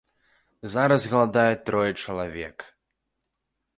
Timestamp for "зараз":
0.75-1.05